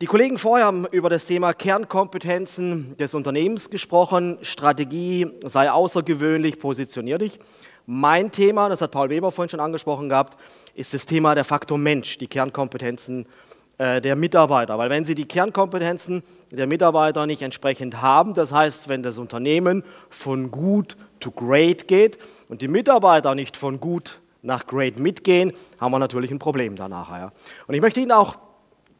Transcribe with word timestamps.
Die 0.00 0.06
Kollegen 0.06 0.38
vorher 0.38 0.66
haben 0.66 0.86
über 0.92 1.10
das 1.10 1.24
Thema 1.24 1.52
Kernkompetenzen 1.52 2.96
des 2.98 3.14
Unternehmens 3.14 3.68
gesprochen. 3.68 4.38
Strategie 4.42 5.26
sei 5.42 5.72
außergewöhnlich, 5.72 6.60
positionier 6.60 7.18
dich. 7.18 7.40
Mein 7.84 8.30
Thema, 8.30 8.68
das 8.68 8.80
hat 8.80 8.92
Paul 8.92 9.10
Weber 9.10 9.32
vorhin 9.32 9.48
schon 9.48 9.58
angesprochen 9.58 10.08
gehabt, 10.08 10.38
ist 10.76 10.94
das 10.94 11.04
Thema 11.04 11.34
der 11.34 11.44
Faktor 11.44 11.78
Mensch, 11.78 12.16
die 12.18 12.28
Kernkompetenzen 12.28 13.26
äh, 13.78 14.00
der 14.00 14.14
Mitarbeiter. 14.14 14.78
Weil 14.78 14.88
wenn 14.88 15.04
Sie 15.04 15.16
die 15.16 15.26
Kernkompetenzen 15.26 16.22
der 16.52 16.68
Mitarbeiter 16.68 17.26
nicht 17.26 17.42
entsprechend 17.42 18.00
haben, 18.00 18.34
das 18.34 18.52
heißt, 18.52 18.88
wenn 18.88 19.02
das 19.02 19.18
Unternehmen 19.18 19.82
von 20.10 20.52
gut 20.52 20.96
to 21.18 21.32
great 21.32 21.88
geht 21.88 22.20
und 22.48 22.62
die 22.62 22.68
Mitarbeiter 22.68 23.34
nicht 23.34 23.56
von 23.56 23.80
gut 23.80 24.20
nach 24.42 24.68
great 24.68 25.00
mitgehen, 25.00 25.52
haben 25.80 25.90
wir 25.90 25.98
natürlich 25.98 26.30
ein 26.30 26.38
Problem 26.38 26.76
danach. 26.76 27.10
Ja. 27.10 27.32
Und 27.66 27.74
ich 27.74 27.80
möchte 27.80 27.98
Ihnen 27.98 28.12
auch 28.12 28.36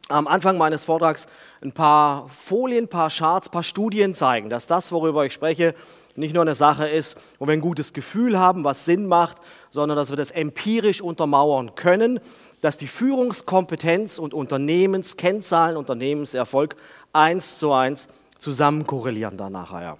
am 0.09 0.27
Anfang 0.27 0.57
meines 0.57 0.85
Vortrags 0.85 1.27
ein 1.61 1.71
paar 1.71 2.27
Folien, 2.27 2.85
ein 2.85 2.89
paar 2.89 3.09
Charts, 3.09 3.47
ein 3.47 3.51
paar 3.51 3.63
Studien 3.63 4.13
zeigen, 4.13 4.49
dass 4.49 4.67
das, 4.67 4.91
worüber 4.91 5.25
ich 5.25 5.33
spreche, 5.33 5.75
nicht 6.15 6.33
nur 6.33 6.41
eine 6.41 6.55
Sache 6.55 6.87
ist, 6.87 7.17
wo 7.37 7.47
wir 7.47 7.53
ein 7.53 7.61
gutes 7.61 7.93
Gefühl 7.93 8.37
haben, 8.37 8.63
was 8.63 8.85
Sinn 8.85 9.05
macht, 9.07 9.37
sondern 9.69 9.95
dass 9.95 10.09
wir 10.09 10.17
das 10.17 10.31
empirisch 10.31 11.01
untermauern 11.01 11.75
können, 11.75 12.19
dass 12.61 12.75
die 12.75 12.87
Führungskompetenz 12.87 14.17
und 14.17 14.33
Unternehmenskennzahlen, 14.33 15.77
Unternehmenserfolg 15.77 16.75
eins 17.13 17.57
zu 17.57 17.71
eins 17.71 18.09
zusammen 18.37 18.85
korrelieren 18.85 19.37
danach. 19.37 19.71
Ja. 19.73 19.97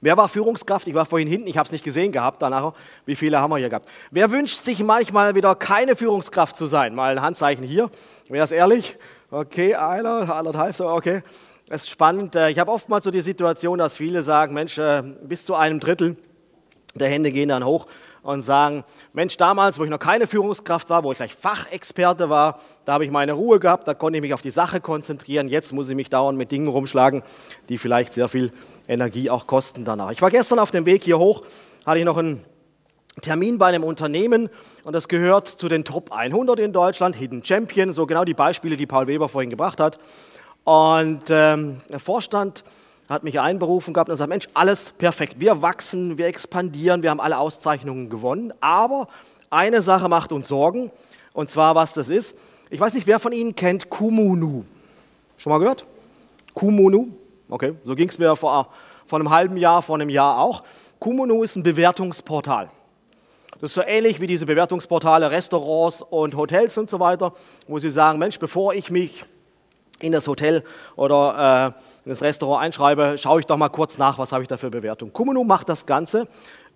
Wer 0.00 0.16
war 0.16 0.28
Führungskraft? 0.28 0.86
Ich 0.86 0.94
war 0.94 1.06
vorhin 1.06 1.28
hinten, 1.28 1.46
ich 1.46 1.58
habe 1.58 1.66
es 1.66 1.72
nicht 1.72 1.84
gesehen 1.84 2.12
gehabt 2.12 2.42
danach. 2.42 2.72
Wie 3.06 3.16
viele 3.16 3.40
haben 3.40 3.50
wir 3.50 3.58
hier 3.58 3.68
gehabt? 3.68 3.88
Wer 4.10 4.30
wünscht 4.30 4.62
sich 4.62 4.82
manchmal 4.82 5.34
wieder 5.34 5.54
keine 5.54 5.96
Führungskraft 5.96 6.56
zu 6.56 6.66
sein? 6.66 6.94
Mal 6.94 7.16
ein 7.16 7.22
Handzeichen 7.22 7.64
hier. 7.64 7.90
Wer 8.28 8.44
ist 8.44 8.52
ehrlich? 8.52 8.96
Okay, 9.30 9.74
einer, 9.74 10.34
anderthalb, 10.34 10.76
so, 10.76 10.88
okay. 10.88 11.22
Es 11.68 11.82
ist 11.82 11.90
spannend. 11.90 12.36
Äh, 12.36 12.50
ich 12.50 12.58
habe 12.58 12.70
oftmals 12.70 13.04
so 13.04 13.10
die 13.10 13.22
Situation, 13.22 13.78
dass 13.78 13.96
viele 13.96 14.22
sagen, 14.22 14.52
Mensch, 14.52 14.76
äh, 14.78 15.02
bis 15.22 15.46
zu 15.46 15.54
einem 15.54 15.80
Drittel 15.80 16.16
der 16.94 17.08
Hände 17.08 17.32
gehen 17.32 17.48
dann 17.48 17.64
hoch 17.64 17.86
und 18.22 18.40
sagen, 18.40 18.84
Mensch, 19.12 19.36
damals, 19.36 19.78
wo 19.78 19.84
ich 19.84 19.90
noch 19.90 19.98
keine 19.98 20.26
Führungskraft 20.26 20.88
war, 20.90 21.04
wo 21.04 21.12
ich 21.12 21.18
gleich 21.18 21.34
Fachexperte 21.34 22.30
war, 22.30 22.58
da 22.84 22.94
habe 22.94 23.04
ich 23.04 23.10
meine 23.10 23.32
Ruhe 23.32 23.60
gehabt, 23.60 23.86
da 23.86 23.94
konnte 23.94 24.18
ich 24.18 24.22
mich 24.22 24.34
auf 24.34 24.40
die 24.40 24.50
Sache 24.50 24.80
konzentrieren. 24.80 25.48
Jetzt 25.48 25.72
muss 25.72 25.90
ich 25.90 25.96
mich 25.96 26.08
dauernd 26.10 26.38
mit 26.38 26.50
Dingen 26.50 26.68
rumschlagen, 26.68 27.22
die 27.68 27.76
vielleicht 27.76 28.14
sehr 28.14 28.28
viel 28.28 28.52
Energie 28.88 29.30
auch 29.30 29.46
kosten 29.46 29.84
danach. 29.84 30.10
Ich 30.10 30.22
war 30.22 30.30
gestern 30.30 30.58
auf 30.58 30.70
dem 30.70 30.86
Weg 30.86 31.04
hier 31.04 31.18
hoch, 31.18 31.42
hatte 31.86 31.98
ich 31.98 32.04
noch 32.04 32.16
einen 32.16 32.44
Termin 33.20 33.58
bei 33.58 33.66
einem 33.66 33.84
Unternehmen 33.84 34.50
und 34.82 34.92
das 34.92 35.08
gehört 35.08 35.48
zu 35.48 35.68
den 35.68 35.84
Top 35.84 36.12
100 36.12 36.58
in 36.58 36.72
Deutschland, 36.72 37.16
Hidden 37.16 37.44
Champion, 37.44 37.92
so 37.92 38.06
genau 38.06 38.24
die 38.24 38.34
Beispiele, 38.34 38.76
die 38.76 38.86
Paul 38.86 39.06
Weber 39.06 39.28
vorhin 39.28 39.50
gebracht 39.50 39.80
hat. 39.80 39.98
Und 40.64 41.22
ähm, 41.28 41.80
der 41.88 42.00
Vorstand 42.00 42.64
hat 43.08 43.22
mich 43.22 43.38
einberufen 43.38 43.94
gehabt 43.94 44.08
und 44.08 44.14
gesagt, 44.14 44.30
Mensch, 44.30 44.48
alles 44.54 44.92
perfekt, 44.92 45.38
wir 45.38 45.62
wachsen, 45.62 46.18
wir 46.18 46.26
expandieren, 46.26 47.02
wir 47.02 47.10
haben 47.10 47.20
alle 47.20 47.38
Auszeichnungen 47.38 48.08
gewonnen, 48.08 48.52
aber 48.60 49.08
eine 49.50 49.82
Sache 49.82 50.08
macht 50.08 50.32
uns 50.32 50.48
Sorgen, 50.48 50.90
und 51.32 51.50
zwar 51.50 51.74
was 51.74 51.92
das 51.92 52.08
ist. 52.08 52.34
Ich 52.70 52.80
weiß 52.80 52.94
nicht, 52.94 53.06
wer 53.06 53.20
von 53.20 53.32
Ihnen 53.32 53.54
kennt 53.54 53.90
Kumunu. 53.90 54.64
Schon 55.36 55.52
mal 55.52 55.58
gehört? 55.58 55.86
Kumunu? 56.54 57.08
Okay, 57.48 57.74
so 57.84 57.94
ging 57.94 58.08
es 58.08 58.18
mir 58.18 58.34
vor, 58.36 58.68
vor 59.04 59.18
einem 59.18 59.30
halben 59.30 59.56
Jahr, 59.56 59.82
vor 59.82 59.96
einem 59.96 60.08
Jahr 60.08 60.38
auch. 60.38 60.62
Kumunu 60.98 61.42
ist 61.42 61.56
ein 61.56 61.62
Bewertungsportal. 61.62 62.70
Das 63.60 63.70
ist 63.70 63.74
so 63.74 63.82
ähnlich 63.82 64.20
wie 64.20 64.26
diese 64.26 64.46
Bewertungsportale 64.46 65.30
Restaurants 65.30 66.02
und 66.02 66.36
Hotels 66.36 66.76
und 66.78 66.88
so 66.90 67.00
weiter, 67.00 67.32
wo 67.68 67.78
sie 67.78 67.90
sagen, 67.90 68.18
Mensch, 68.18 68.38
bevor 68.38 68.74
ich 68.74 68.90
mich 68.90 69.24
in 70.00 70.12
das 70.12 70.26
Hotel 70.26 70.64
oder 70.96 71.74
äh, 71.74 72.04
in 72.04 72.10
das 72.10 72.22
Restaurant 72.22 72.62
einschreibe, 72.62 73.16
schaue 73.16 73.40
ich 73.40 73.46
doch 73.46 73.56
mal 73.56 73.68
kurz 73.68 73.96
nach, 73.96 74.18
was 74.18 74.32
habe 74.32 74.42
ich 74.42 74.48
da 74.48 74.56
für 74.56 74.70
Bewertung. 74.70 75.12
Kumunu 75.12 75.44
macht 75.44 75.68
das 75.68 75.86
Ganze 75.86 76.22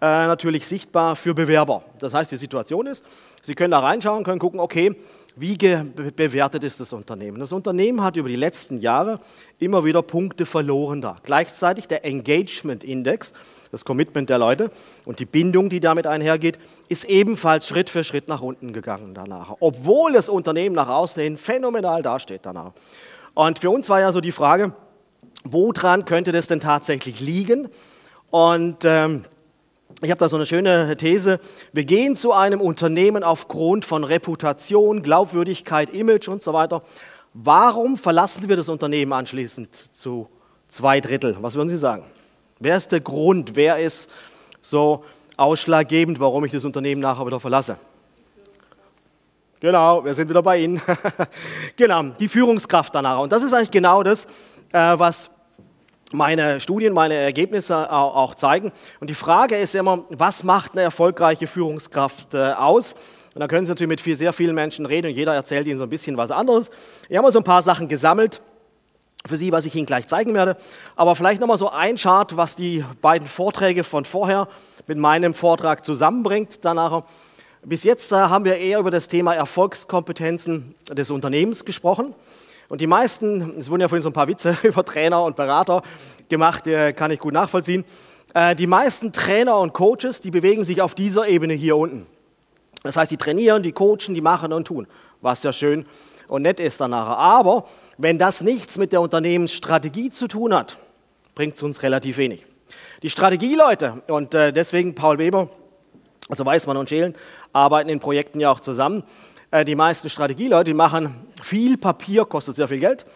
äh, 0.00 0.26
natürlich 0.26 0.66
sichtbar 0.66 1.16
für 1.16 1.34
Bewerber. 1.34 1.82
Das 1.98 2.14
heißt, 2.14 2.30
die 2.30 2.36
Situation 2.36 2.86
ist, 2.86 3.04
Sie 3.42 3.54
können 3.54 3.70
da 3.70 3.80
reinschauen, 3.80 4.24
können 4.24 4.38
gucken, 4.38 4.60
okay, 4.60 4.94
wie 5.40 5.56
bewertet 5.56 6.64
ist 6.64 6.80
das 6.80 6.92
Unternehmen? 6.92 7.38
Das 7.38 7.52
Unternehmen 7.52 8.02
hat 8.02 8.16
über 8.16 8.28
die 8.28 8.36
letzten 8.36 8.78
Jahre 8.78 9.20
immer 9.58 9.84
wieder 9.84 10.02
Punkte 10.02 10.46
verloren 10.46 11.00
da. 11.00 11.16
Gleichzeitig 11.22 11.86
der 11.86 12.04
Engagement 12.04 12.82
Index, 12.82 13.34
das 13.70 13.84
Commitment 13.84 14.30
der 14.30 14.38
Leute 14.38 14.70
und 15.04 15.20
die 15.20 15.26
Bindung, 15.26 15.68
die 15.68 15.80
damit 15.80 16.06
einhergeht, 16.06 16.58
ist 16.88 17.04
ebenfalls 17.04 17.68
Schritt 17.68 17.90
für 17.90 18.04
Schritt 18.04 18.28
nach 18.28 18.40
unten 18.40 18.72
gegangen 18.72 19.14
danach. 19.14 19.56
Obwohl 19.60 20.12
das 20.12 20.28
Unternehmen 20.28 20.74
nach 20.74 20.88
außen 20.88 21.22
hin 21.22 21.36
phänomenal 21.36 22.02
dasteht 22.02 22.40
danach. 22.42 22.72
Und 23.34 23.58
für 23.58 23.70
uns 23.70 23.88
war 23.88 24.00
ja 24.00 24.10
so 24.10 24.20
die 24.20 24.32
Frage, 24.32 24.72
woran 25.44 26.04
könnte 26.04 26.32
das 26.32 26.48
denn 26.48 26.60
tatsächlich 26.60 27.20
liegen? 27.20 27.68
Und 28.30 28.84
ähm, 28.84 29.24
ich 30.00 30.10
habe 30.10 30.18
da 30.18 30.28
so 30.28 30.36
eine 30.36 30.46
schöne 30.46 30.96
These. 30.96 31.40
Wir 31.72 31.84
gehen 31.84 32.14
zu 32.14 32.32
einem 32.32 32.60
Unternehmen 32.60 33.24
aufgrund 33.24 33.84
von 33.84 34.04
Reputation, 34.04 35.02
Glaubwürdigkeit, 35.02 35.92
Image 35.92 36.28
und 36.28 36.42
so 36.42 36.52
weiter. 36.52 36.82
Warum 37.34 37.96
verlassen 37.96 38.48
wir 38.48 38.56
das 38.56 38.68
Unternehmen 38.68 39.12
anschließend 39.12 39.74
zu 39.92 40.28
zwei 40.68 41.00
Drittel? 41.00 41.36
Was 41.40 41.56
würden 41.56 41.68
Sie 41.68 41.78
sagen? 41.78 42.04
Wer 42.60 42.76
ist 42.76 42.92
der 42.92 43.00
Grund? 43.00 43.56
Wer 43.56 43.78
ist 43.78 44.08
so 44.60 45.04
ausschlaggebend, 45.36 46.20
warum 46.20 46.44
ich 46.44 46.52
das 46.52 46.64
Unternehmen 46.64 47.00
nachher 47.00 47.26
wieder 47.26 47.40
verlasse? 47.40 47.76
Genau, 49.60 50.04
wir 50.04 50.14
sind 50.14 50.28
wieder 50.28 50.42
bei 50.42 50.58
Ihnen. 50.58 50.80
genau, 51.76 52.02
die 52.20 52.28
Führungskraft 52.28 52.94
danach. 52.94 53.18
Und 53.18 53.32
das 53.32 53.42
ist 53.42 53.52
eigentlich 53.52 53.72
genau 53.72 54.04
das, 54.04 54.26
äh, 54.72 54.96
was 54.96 55.30
meine 56.12 56.60
Studien, 56.60 56.92
meine 56.94 57.14
Ergebnisse 57.14 57.92
auch 57.92 58.34
zeigen. 58.34 58.72
Und 59.00 59.10
die 59.10 59.14
Frage 59.14 59.56
ist 59.56 59.74
immer, 59.74 60.04
was 60.08 60.42
macht 60.42 60.72
eine 60.72 60.82
erfolgreiche 60.82 61.46
Führungskraft 61.46 62.34
äh, 62.34 62.52
aus? 62.52 62.94
Und 63.34 63.40
da 63.40 63.46
können 63.46 63.66
Sie 63.66 63.70
natürlich 63.70 64.06
mit 64.06 64.18
sehr 64.18 64.32
vielen 64.32 64.54
Menschen 64.54 64.86
reden 64.86 65.08
und 65.08 65.14
jeder 65.14 65.34
erzählt 65.34 65.66
Ihnen 65.66 65.78
so 65.78 65.84
ein 65.84 65.90
bisschen 65.90 66.16
was 66.16 66.30
anderes. 66.30 66.70
Ich 67.08 67.16
habe 67.16 67.26
mal 67.26 67.32
so 67.32 67.40
ein 67.40 67.44
paar 67.44 67.62
Sachen 67.62 67.88
gesammelt 67.88 68.40
für 69.26 69.36
Sie, 69.36 69.52
was 69.52 69.66
ich 69.66 69.74
Ihnen 69.74 69.86
gleich 69.86 70.08
zeigen 70.08 70.34
werde. 70.34 70.56
Aber 70.96 71.14
vielleicht 71.14 71.40
nochmal 71.40 71.58
so 71.58 71.70
ein 71.70 71.96
Chart, 71.96 72.36
was 72.36 72.56
die 72.56 72.84
beiden 73.00 73.28
Vorträge 73.28 73.84
von 73.84 74.04
vorher 74.04 74.48
mit 74.86 74.98
meinem 74.98 75.34
Vortrag 75.34 75.84
zusammenbringt 75.84 76.60
danach. 76.62 77.04
Bis 77.62 77.84
jetzt 77.84 78.12
äh, 78.12 78.16
haben 78.16 78.44
wir 78.44 78.56
eher 78.56 78.78
über 78.78 78.90
das 78.90 79.08
Thema 79.08 79.34
Erfolgskompetenzen 79.34 80.74
des 80.90 81.10
Unternehmens 81.10 81.64
gesprochen. 81.64 82.14
Und 82.68 82.80
die 82.80 82.86
meisten, 82.86 83.54
es 83.58 83.70
wurden 83.70 83.80
ja 83.80 83.88
vorhin 83.88 84.02
so 84.02 84.10
ein 84.10 84.14
paar 84.14 84.28
Witze 84.28 84.56
über 84.62 84.84
Trainer 84.84 85.24
und 85.24 85.36
Berater 85.36 85.82
gemacht, 86.28 86.66
die 86.66 86.92
kann 86.92 87.10
ich 87.10 87.18
gut 87.18 87.32
nachvollziehen. 87.32 87.84
Äh, 88.34 88.54
die 88.54 88.66
meisten 88.66 89.12
Trainer 89.12 89.58
und 89.58 89.72
Coaches, 89.72 90.20
die 90.20 90.30
bewegen 90.30 90.64
sich 90.64 90.82
auf 90.82 90.94
dieser 90.94 91.28
Ebene 91.28 91.54
hier 91.54 91.76
unten. 91.76 92.06
Das 92.82 92.96
heißt, 92.96 93.10
die 93.10 93.16
trainieren, 93.16 93.62
die 93.62 93.72
coachen, 93.72 94.14
die 94.14 94.20
machen 94.20 94.52
und 94.52 94.66
tun, 94.66 94.86
was 95.20 95.42
ja 95.42 95.52
schön 95.52 95.86
und 96.28 96.42
nett 96.42 96.60
ist 96.60 96.80
danach. 96.80 97.18
Aber 97.18 97.64
wenn 97.96 98.18
das 98.18 98.40
nichts 98.40 98.78
mit 98.78 98.92
der 98.92 99.00
Unternehmensstrategie 99.00 100.10
zu 100.10 100.28
tun 100.28 100.54
hat, 100.54 100.78
bringt 101.34 101.56
es 101.56 101.62
uns 101.62 101.82
relativ 101.82 102.18
wenig. 102.18 102.46
Die 103.02 103.10
Strategieleute, 103.10 104.02
und 104.08 104.34
äh, 104.34 104.52
deswegen 104.52 104.94
Paul 104.94 105.18
Weber, 105.18 105.48
also 106.28 106.44
Weißmann 106.44 106.76
und 106.76 106.88
Schelen, 106.88 107.14
arbeiten 107.52 107.88
in 107.88 107.98
Projekten 107.98 108.40
ja 108.40 108.50
auch 108.50 108.60
zusammen. 108.60 109.02
Äh, 109.50 109.64
die 109.64 109.74
meisten 109.74 110.08
Strategieleute, 110.08 110.64
die 110.64 110.74
machen 110.74 111.14
viel 111.42 111.78
Papier, 111.78 112.24
kostet 112.24 112.56
sehr 112.56 112.68
viel 112.68 112.80
Geld 112.80 113.06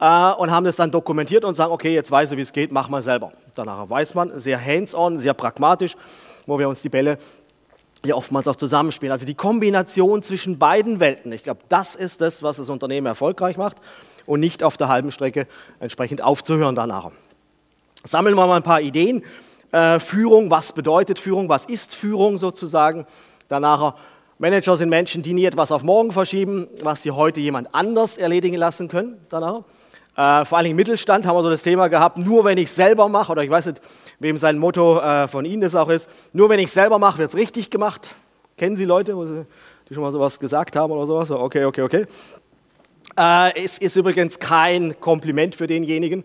äh, 0.00 0.32
und 0.32 0.50
haben 0.50 0.64
das 0.64 0.76
dann 0.76 0.90
dokumentiert 0.90 1.44
und 1.44 1.54
sagen, 1.54 1.72
okay, 1.72 1.94
jetzt 1.94 2.10
weiß 2.10 2.32
ich, 2.32 2.36
wie 2.36 2.42
es 2.42 2.52
geht, 2.52 2.72
mach 2.72 2.88
mal 2.88 3.02
selber. 3.02 3.32
Danach 3.54 3.88
weiß 3.88 4.14
man, 4.14 4.38
sehr 4.38 4.62
hands-on, 4.62 5.18
sehr 5.18 5.34
pragmatisch, 5.34 5.96
wo 6.46 6.58
wir 6.58 6.68
uns 6.68 6.82
die 6.82 6.88
Bälle 6.88 7.18
ja 8.04 8.14
oftmals 8.14 8.48
auch 8.48 8.56
zusammenspielen. 8.56 9.12
Also 9.12 9.26
die 9.26 9.34
Kombination 9.34 10.22
zwischen 10.22 10.58
beiden 10.58 11.00
Welten, 11.00 11.32
ich 11.32 11.42
glaube, 11.42 11.60
das 11.68 11.94
ist 11.94 12.20
das, 12.20 12.42
was 12.42 12.56
das 12.56 12.68
Unternehmen 12.68 13.06
erfolgreich 13.06 13.56
macht 13.56 13.76
und 14.26 14.40
nicht 14.40 14.62
auf 14.62 14.76
der 14.76 14.88
halben 14.88 15.10
Strecke 15.10 15.46
entsprechend 15.78 16.22
aufzuhören 16.22 16.74
danach. 16.74 17.10
Sammeln 18.04 18.34
wir 18.36 18.46
mal 18.46 18.56
ein 18.56 18.62
paar 18.62 18.80
Ideen. 18.80 19.22
Äh, 19.72 19.98
Führung, 20.00 20.50
was 20.50 20.72
bedeutet 20.72 21.18
Führung, 21.18 21.48
was 21.48 21.64
ist 21.64 21.94
Führung 21.94 22.38
sozusagen? 22.38 23.06
Danach 23.48 23.94
Manager 24.38 24.76
sind 24.76 24.90
Menschen, 24.90 25.22
die 25.22 25.32
nie 25.32 25.46
etwas 25.46 25.72
auf 25.72 25.82
morgen 25.82 26.12
verschieben, 26.12 26.68
was 26.82 27.02
sie 27.02 27.10
heute 27.10 27.40
jemand 27.40 27.74
anders 27.74 28.18
erledigen 28.18 28.56
lassen 28.56 28.88
können 28.88 29.16
danach. 29.30 29.62
Äh, 30.14 30.44
vor 30.44 30.58
allem 30.58 30.72
im 30.72 30.76
Mittelstand 30.76 31.26
haben 31.26 31.36
wir 31.36 31.42
so 31.42 31.48
das 31.48 31.62
Thema 31.62 31.88
gehabt, 31.88 32.18
nur 32.18 32.44
wenn 32.44 32.58
ich 32.58 32.70
selber 32.70 33.08
mache, 33.08 33.32
oder 33.32 33.42
ich 33.42 33.48
weiß 33.48 33.66
nicht, 33.66 33.80
wem 34.18 34.36
sein 34.36 34.58
Motto 34.58 35.00
äh, 35.00 35.26
von 35.26 35.46
Ihnen 35.46 35.62
das 35.62 35.74
auch 35.74 35.88
ist, 35.88 36.10
nur 36.34 36.50
wenn 36.50 36.58
ich 36.58 36.70
selber 36.70 36.98
mache, 36.98 37.18
wird 37.18 37.30
es 37.30 37.36
richtig 37.36 37.70
gemacht. 37.70 38.14
Kennen 38.58 38.76
Sie 38.76 38.84
Leute, 38.84 39.46
die 39.88 39.94
schon 39.94 40.02
mal 40.02 40.12
sowas 40.12 40.38
gesagt 40.38 40.76
haben 40.76 40.92
oder 40.92 41.06
sowas? 41.06 41.30
Okay, 41.30 41.64
okay, 41.64 41.82
okay. 41.82 42.06
Äh, 43.18 43.64
es 43.64 43.78
ist 43.78 43.96
übrigens 43.96 44.38
kein 44.38 45.00
Kompliment 45.00 45.54
für 45.54 45.66
denjenigen. 45.66 46.24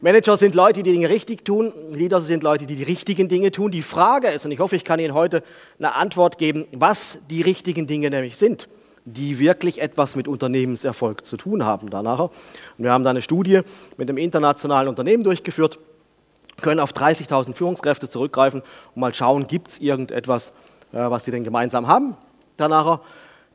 Manager 0.00 0.36
sind 0.36 0.54
Leute, 0.54 0.84
die 0.84 0.92
Dinge 0.92 1.08
richtig 1.08 1.44
tun. 1.44 1.72
Leader 1.90 2.20
sind 2.20 2.44
Leute, 2.44 2.66
die 2.66 2.76
die 2.76 2.84
richtigen 2.84 3.28
Dinge 3.28 3.50
tun. 3.50 3.72
Die 3.72 3.82
Frage 3.82 4.28
ist, 4.28 4.44
und 4.44 4.52
ich 4.52 4.60
hoffe, 4.60 4.76
ich 4.76 4.84
kann 4.84 5.00
Ihnen 5.00 5.12
heute 5.12 5.42
eine 5.78 5.96
Antwort 5.96 6.38
geben, 6.38 6.66
was 6.72 7.18
die 7.28 7.42
richtigen 7.42 7.88
Dinge 7.88 8.08
nämlich 8.08 8.36
sind, 8.36 8.68
die 9.04 9.40
wirklich 9.40 9.80
etwas 9.80 10.14
mit 10.14 10.28
Unternehmenserfolg 10.28 11.24
zu 11.24 11.36
tun 11.36 11.64
haben 11.64 11.90
danach. 11.90 12.20
Und 12.20 12.30
wir 12.76 12.92
haben 12.92 13.02
da 13.02 13.10
eine 13.10 13.22
Studie 13.22 13.62
mit 13.96 14.08
einem 14.08 14.18
internationalen 14.18 14.88
Unternehmen 14.88 15.24
durchgeführt, 15.24 15.80
können 16.60 16.78
auf 16.78 16.92
30.000 16.92 17.54
Führungskräfte 17.54 18.08
zurückgreifen 18.08 18.62
und 18.94 19.00
mal 19.00 19.12
schauen, 19.12 19.48
gibt 19.48 19.68
es 19.68 19.78
irgendetwas, 19.80 20.52
äh, 20.92 21.10
was 21.10 21.24
die 21.24 21.32
denn 21.32 21.42
gemeinsam 21.42 21.88
haben 21.88 22.16
danach. 22.56 23.00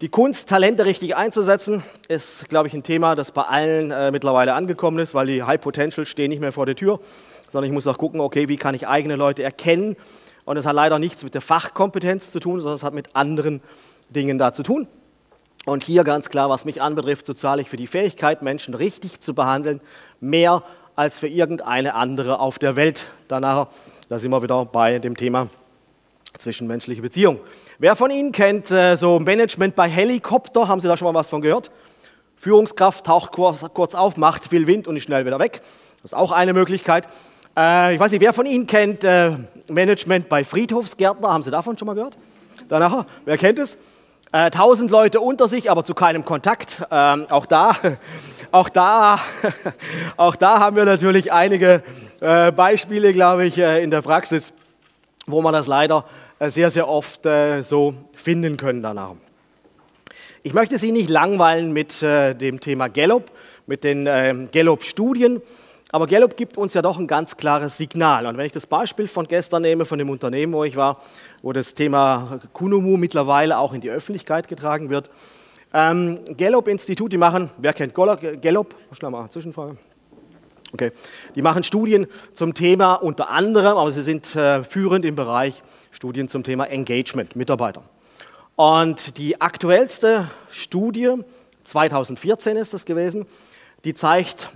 Die 0.04 0.10
Kunst, 0.10 0.50
Talente 0.50 0.84
richtig 0.86 1.16
einzusetzen, 1.16 1.82
ist, 2.10 2.50
glaube 2.50 2.68
ich, 2.68 2.74
ein 2.74 2.84
Thema, 2.84 3.16
das 3.16 3.32
bei 3.32 3.44
allen 3.44 3.90
äh, 3.90 4.12
mittlerweile 4.12 4.54
angekommen 4.54 5.00
ist, 5.00 5.14
weil 5.14 5.28
die 5.28 5.44
High 5.44 5.62
Potential 5.62 6.06
stehen 6.06 6.28
nicht 6.28 6.42
mehr 6.42 6.52
vor 6.52 6.66
der 6.66 6.76
Tür, 6.76 7.00
sondern 7.48 7.70
ich 7.70 7.74
muss 7.74 7.88
auch 7.88 7.98
gucken, 7.98 8.20
okay, 8.20 8.50
wie 8.50 8.58
kann 8.58 8.76
ich 8.76 8.86
eigene 8.86 9.16
Leute 9.16 9.44
erkennen? 9.44 9.96
Und 10.44 10.58
es 10.58 10.66
hat 10.66 10.76
leider 10.76 11.00
nichts 11.00 11.24
mit 11.24 11.34
der 11.36 11.40
Fachkompetenz 11.40 12.32
zu 12.32 12.42
tun, 12.42 12.60
sondern 12.60 12.76
es 12.76 12.84
hat 12.84 12.94
mit 12.94 13.16
anderen 13.16 13.62
Dingen 14.10 14.38
da 14.38 14.52
zu 14.52 14.62
tun. 14.62 14.90
Und 15.66 15.86
hier 15.86 16.04
ganz 16.04 16.28
klar, 16.28 16.50
was 16.50 16.66
mich 16.66 16.82
anbetrifft, 16.82 17.26
so 17.26 17.34
zahle 17.34 17.62
ich 17.62 17.70
für 17.70 17.78
die 17.78 17.88
Fähigkeit, 17.88 18.42
Menschen 18.42 18.74
richtig 18.74 19.22
zu 19.22 19.34
behandeln, 19.34 19.80
mehr 20.20 20.64
als 20.98 21.20
für 21.20 21.30
irgendeine 21.30 21.96
andere 21.96 22.40
auf 22.40 22.60
der 22.60 22.76
Welt. 22.76 23.10
Danach, 23.30 23.70
da 24.10 24.20
sind 24.20 24.32
wir 24.32 24.44
wieder 24.44 24.66
bei 24.66 25.00
dem 25.00 25.16
Thema 25.16 25.48
zwischenmenschliche 26.38 27.02
Beziehung. 27.02 27.40
Wer 27.80 27.96
von 27.96 28.12
Ihnen 28.12 28.32
kennt 28.32 28.70
äh, 28.70 28.96
so 28.96 29.20
Management 29.20 29.76
bei 29.76 29.90
Helikopter? 29.90 30.68
Haben 30.68 30.80
Sie 30.80 30.88
da 30.88 30.96
schon 30.96 31.12
mal 31.12 31.18
was 31.18 31.30
von 31.30 31.42
gehört? 31.42 31.72
Führungskraft 32.36 33.04
taucht 33.04 33.32
kurz, 33.32 33.96
auf, 33.96 34.16
macht 34.18 34.48
viel 34.48 34.68
Wind 34.68 34.88
und 34.88 34.96
ist 34.96 35.04
schnell 35.04 35.26
wieder 35.26 35.40
weg. 35.40 35.62
Das 36.04 36.12
ist 36.12 36.18
auch 36.18 36.32
eine 36.32 36.54
Möglichkeit. 36.54 37.08
Äh, 37.58 37.96
ich 37.96 38.00
weiß 38.00 38.12
nicht, 38.12 38.22
wer 38.22 38.32
von 38.32 38.46
Ihnen 38.46 38.68
kennt 38.68 39.04
äh, 39.04 39.32
Management 39.72 40.30
bei 40.30 40.44
Friedhofsgärtner? 40.44 41.34
Haben 41.34 41.42
Sie 41.42 41.50
davon 41.50 41.76
schon 41.76 41.88
mal 41.88 41.96
gehört? 41.96 42.16
Danach, 42.70 43.06
wer 43.26 43.38
kennt 43.38 43.58
es? 43.60 43.78
Tausend 44.52 44.90
Leute 44.90 45.20
unter 45.20 45.48
sich, 45.48 45.70
aber 45.70 45.86
zu 45.86 45.94
keinem 45.94 46.26
Kontakt. 46.26 46.82
Ähm, 46.90 47.28
auch 47.30 47.46
da, 47.46 47.76
auch 48.52 48.70
da, 48.70 49.20
auch 50.18 50.36
da 50.36 50.60
haben 50.60 50.76
wir 50.76 50.86
natürlich 50.86 51.32
einige 51.32 51.84
Beispiele, 52.20 53.14
glaube 53.14 53.46
ich, 53.46 53.60
in 53.60 53.92
der 53.92 54.02
Praxis, 54.02 54.54
wo 55.28 55.44
man 55.44 55.54
das 55.54 55.68
leider 55.68 56.06
sehr, 56.50 56.72
sehr 56.72 56.88
oft 56.88 57.26
äh, 57.26 57.62
so 57.62 57.94
finden 58.16 58.58
können 58.58 58.82
danach. 58.82 59.16
Ich 60.44 60.54
möchte 60.54 60.78
Sie 60.78 60.92
nicht 60.92 61.10
langweilen 61.10 61.72
mit 61.72 62.02
äh, 62.04 62.34
dem 62.34 62.60
Thema 62.60 62.90
Gallup, 62.90 63.32
mit 63.66 63.86
den 63.86 64.04
Gallup-Studien, 64.52 65.42
aber 65.94 66.08
Gallup 66.08 66.36
gibt 66.36 66.58
uns 66.58 66.74
ja 66.74 66.82
doch 66.82 66.98
ein 66.98 67.06
ganz 67.06 67.38
klares 67.38 67.78
Signal. 67.78 68.26
Und 68.26 68.36
wenn 68.36 68.48
ich 68.48 68.52
das 68.52 68.66
Beispiel 68.66 69.08
von 69.08 69.28
gestern 69.28 69.62
nehme, 69.62 69.86
von 69.86 70.00
dem 70.00 70.10
Unternehmen, 70.10 70.52
wo 70.52 70.64
ich 70.64 70.76
war, 70.76 71.00
wo 71.44 71.54
das 71.54 71.76
Thema 71.76 72.40
Kunumu 72.52 72.98
mittlerweile 72.98 73.60
auch 73.60 73.74
in 73.74 73.82
die 73.82 73.92
Öffentlichkeit 73.92 74.48
getragen 74.48 74.90
wird, 74.90 75.12
ähm, 75.72 76.18
Gallup-Institut, 76.36 77.14
die 77.14 77.18
machen, 77.20 77.52
wer 77.60 77.74
kennt 77.74 77.94
Gallup? 77.94 78.74
Schnell 78.92 79.12
mal 79.12 79.30
Zwischenfrage. 79.30 79.78
Okay. 80.74 80.92
Die 81.36 81.44
machen 81.44 81.64
Studien 81.64 82.08
zum 82.34 82.56
Thema 82.56 82.96
unter 82.96 83.30
anderem, 83.30 83.78
aber 83.78 83.92
sie 83.92 84.02
sind 84.02 84.36
äh, 84.36 84.64
führend 84.64 85.06
im 85.06 85.16
Bereich 85.16 85.62
Studien 85.94 86.28
zum 86.28 86.44
Thema 86.44 86.66
Engagement, 86.66 87.36
Mitarbeiter. 87.36 87.84
Und 88.56 89.18
die 89.20 89.40
aktuellste 89.42 90.28
Studie, 90.50 91.14
2014 91.66 92.58
ist 92.58 92.74
das 92.74 92.86
gewesen, 92.86 93.28
die 93.86 93.94
zeigt 93.94 94.50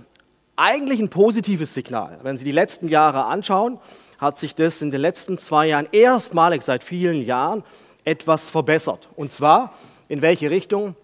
eigentlich 0.56 0.98
ein 0.98 1.10
positives 1.10 1.74
Signal. 1.74 2.18
Wenn 2.24 2.36
Sie 2.36 2.44
die 2.44 2.52
letzten 2.52 2.88
Jahre 2.88 3.26
anschauen, 3.26 3.78
hat 4.18 4.36
sich 4.36 4.56
das 4.56 4.82
in 4.82 4.90
den 4.90 5.00
letzten 5.00 5.38
zwei 5.38 5.68
Jahren 5.68 5.88
erstmalig 5.92 6.62
seit 6.62 6.82
vielen 6.82 7.22
Jahren 7.22 7.62
etwas 8.04 8.50
verbessert. 8.50 9.08
Und 9.14 9.30
zwar 9.30 9.74
in 10.08 10.22
welche 10.22 10.50
Richtung? 10.50 10.96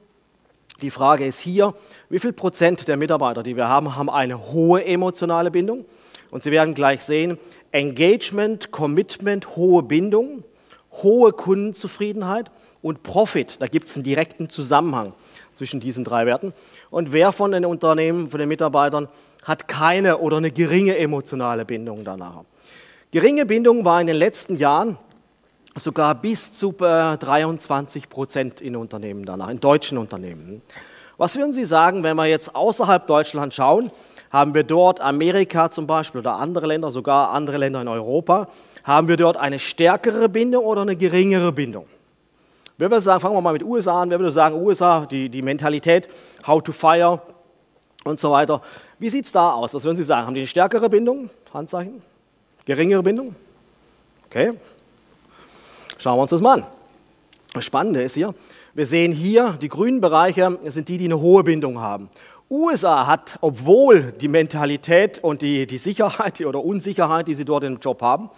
Die 0.82 0.90
Frage 0.90 1.24
ist 1.24 1.38
hier, 1.38 1.74
wie 2.08 2.18
viel 2.18 2.32
Prozent 2.32 2.88
der 2.88 2.96
Mitarbeiter, 2.96 3.44
die 3.44 3.54
wir 3.54 3.68
haben, 3.68 3.94
haben 3.94 4.10
eine 4.10 4.50
hohe 4.50 4.84
emotionale 4.84 5.52
Bindung? 5.52 5.84
Und 6.32 6.42
Sie 6.42 6.50
werden 6.50 6.74
gleich 6.74 7.02
sehen, 7.04 7.38
Engagement, 7.74 8.70
Commitment, 8.70 9.56
hohe 9.56 9.82
Bindung, 9.82 10.44
hohe 11.02 11.32
Kundenzufriedenheit 11.32 12.52
und 12.82 13.02
Profit. 13.02 13.56
Da 13.60 13.66
gibt 13.66 13.88
es 13.88 13.96
einen 13.96 14.04
direkten 14.04 14.48
Zusammenhang 14.48 15.12
zwischen 15.54 15.80
diesen 15.80 16.04
drei 16.04 16.24
Werten. 16.24 16.52
Und 16.90 17.12
wer 17.12 17.32
von 17.32 17.50
den 17.50 17.64
Unternehmen, 17.64 18.28
von 18.28 18.38
den 18.38 18.48
Mitarbeitern 18.48 19.08
hat 19.42 19.66
keine 19.66 20.18
oder 20.18 20.36
eine 20.36 20.52
geringe 20.52 20.96
emotionale 20.96 21.64
Bindung 21.64 22.04
danach? 22.04 22.44
Geringe 23.10 23.44
Bindung 23.44 23.84
war 23.84 24.00
in 24.00 24.06
den 24.06 24.16
letzten 24.16 24.56
Jahren 24.56 24.96
sogar 25.74 26.14
bis 26.14 26.54
zu 26.54 26.72
23 26.78 28.08
Prozent 28.08 28.60
in 28.60 28.76
Unternehmen 28.76 29.24
danach, 29.24 29.48
in 29.48 29.58
deutschen 29.58 29.98
Unternehmen. 29.98 30.62
Was 31.16 31.36
würden 31.36 31.52
Sie 31.52 31.64
sagen, 31.64 32.04
wenn 32.04 32.16
wir 32.16 32.26
jetzt 32.26 32.54
außerhalb 32.54 33.04
Deutschlands 33.08 33.56
schauen? 33.56 33.90
Haben 34.34 34.52
wir 34.52 34.64
dort 34.64 35.00
Amerika 35.00 35.70
zum 35.70 35.86
Beispiel 35.86 36.18
oder 36.18 36.34
andere 36.34 36.66
Länder, 36.66 36.90
sogar 36.90 37.30
andere 37.30 37.56
Länder 37.56 37.80
in 37.82 37.86
Europa, 37.86 38.48
haben 38.82 39.06
wir 39.06 39.16
dort 39.16 39.36
eine 39.36 39.60
stärkere 39.60 40.28
Bindung 40.28 40.64
oder 40.64 40.82
eine 40.82 40.96
geringere 40.96 41.52
Bindung? 41.52 41.86
Wer 42.76 42.90
würde 42.90 43.00
sagen, 43.00 43.20
fangen 43.20 43.36
wir 43.36 43.40
mal 43.40 43.52
mit 43.52 43.62
USA 43.62 44.02
an, 44.02 44.10
wer 44.10 44.18
würde 44.18 44.32
sagen, 44.32 44.60
USA, 44.60 45.06
die, 45.06 45.28
die 45.28 45.40
Mentalität, 45.40 46.08
how 46.48 46.60
to 46.60 46.72
fire 46.72 47.22
und 48.02 48.18
so 48.18 48.32
weiter. 48.32 48.60
Wie 48.98 49.08
sieht 49.08 49.26
es 49.26 49.30
da 49.30 49.52
aus? 49.52 49.72
Was 49.72 49.84
würden 49.84 49.96
Sie 49.96 50.02
sagen? 50.02 50.26
Haben 50.26 50.34
die 50.34 50.40
eine 50.40 50.48
stärkere 50.48 50.90
Bindung? 50.90 51.30
Handzeichen? 51.52 52.02
Geringere 52.64 53.04
Bindung? 53.04 53.36
Okay. 54.26 54.54
Schauen 55.96 56.18
wir 56.18 56.22
uns 56.22 56.32
das 56.32 56.40
mal 56.40 56.62
an. 56.62 56.66
Das 57.52 57.64
Spannende 57.64 58.02
ist 58.02 58.14
hier, 58.14 58.34
wir 58.74 58.86
sehen 58.86 59.12
hier, 59.12 59.56
die 59.62 59.68
grünen 59.68 60.00
Bereiche 60.00 60.58
sind 60.64 60.88
die, 60.88 60.98
die 60.98 61.04
eine 61.04 61.20
hohe 61.20 61.44
Bindung 61.44 61.78
haben. 61.78 62.10
USA 62.50 63.06
hat, 63.06 63.38
obwohl 63.40 64.12
die 64.12 64.28
Mentalität 64.28 65.18
und 65.18 65.42
die, 65.42 65.66
die 65.66 65.78
Sicherheit 65.78 66.40
oder 66.46 66.64
Unsicherheit, 66.64 67.28
die 67.28 67.34
sie 67.34 67.44
dort 67.44 67.64
im 67.64 67.78
Job 67.78 68.02
haben, 68.02 68.30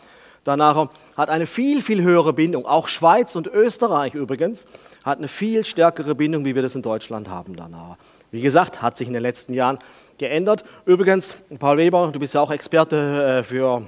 danach 0.45 0.89
hat 1.17 1.29
eine 1.29 1.47
viel, 1.47 1.83
viel 1.83 2.03
höhere 2.03 2.33
Bindung. 2.33 2.67
Auch 2.67 2.89
Schweiz 2.89 3.37
und 3.37 3.47
Österreich 3.47 4.15
übrigens 4.15 4.67
hat 5.05 5.19
eine 5.19 5.29
viel 5.29 5.65
stärkere 5.65 6.15
Bindung, 6.15 6.45
wie 6.45 6.55
wir 6.55 6.63
das 6.63 6.75
in 6.75 6.83
Deutschland 6.83 7.29
haben 7.29 7.57
danach. 7.57 7.97
Wie 8.31 8.41
gesagt, 8.41 8.83
hat 8.83 8.97
sich 8.99 9.09
in 9.09 9.15
den 9.15 9.23
letzten 9.23 9.55
Jahren 9.55 9.79
geändert. 10.19 10.65
Übrigens, 10.85 11.37
Paul 11.59 11.79
Weber, 11.79 12.11
du 12.13 12.19
bist 12.19 12.35
ja 12.35 12.41
auch 12.41 12.51
Experte 12.51 13.41
äh, 13.41 13.43
für 13.43 13.83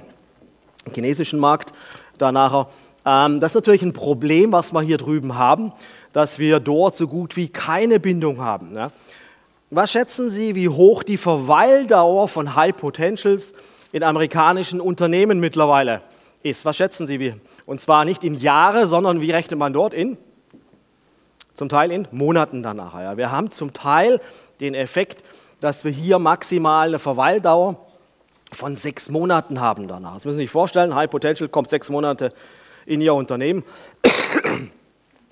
den 0.85 0.93
chinesischen 0.93 1.39
Markt 1.39 1.73
danach. 2.17 2.67
Ähm, 3.05 3.39
das 3.39 3.51
ist 3.51 3.55
natürlich 3.55 3.81
ein 3.81 3.93
Problem, 3.93 4.51
was 4.51 4.71
wir 4.71 4.81
hier 4.81 4.97
drüben 4.97 5.35
haben, 5.35 5.71
dass 6.13 6.39
wir 6.39 6.59
dort 6.59 6.95
so 6.95 7.07
gut 7.07 7.35
wie 7.35 7.49
keine 7.49 7.99
Bindung 7.99 8.39
haben. 8.39 8.73
Was 9.71 9.91
schätzen 9.91 10.31
Sie, 10.31 10.55
wie 10.55 10.67
hoch 10.67 11.03
die 11.03 11.17
Verweildauer 11.17 12.27
von 12.27 12.55
High 12.55 12.75
Potentials 12.75 13.53
in 13.91 14.03
amerikanischen 14.03 14.81
Unternehmen 14.81 15.39
mittlerweile 15.39 16.01
ist? 16.41 16.65
Was 16.65 16.77
schätzen 16.77 17.05
Sie? 17.05 17.19
Wie? 17.19 17.35
Und 17.67 17.79
zwar 17.79 18.03
nicht 18.03 18.23
in 18.23 18.33
Jahre, 18.33 18.87
sondern 18.87 19.21
wie 19.21 19.29
rechnet 19.29 19.59
man 19.59 19.71
dort 19.71 19.93
in? 19.93 20.17
Zum 21.53 21.69
Teil 21.69 21.91
in 21.91 22.07
Monaten 22.11 22.63
danach. 22.63 22.95
Ja. 22.95 23.15
Wir 23.15 23.31
haben 23.31 23.51
zum 23.51 23.73
Teil 23.73 24.19
den 24.59 24.73
Effekt, 24.73 25.23
dass 25.59 25.85
wir 25.85 25.91
hier 25.91 26.17
maximal 26.17 26.87
eine 26.87 26.99
Verweildauer 26.99 27.85
von 28.51 28.75
sechs 28.75 29.09
Monaten 29.09 29.59
haben 29.59 29.87
danach. 29.87 30.15
Das 30.15 30.25
müssen 30.25 30.37
Sie 30.37 30.45
sich 30.45 30.51
vorstellen, 30.51 30.95
High 30.95 31.11
Potential 31.11 31.47
kommt 31.47 31.69
sechs 31.69 31.91
Monate 31.91 32.33
in 32.87 33.01
Ihr 33.01 33.13
Unternehmen. 33.13 33.63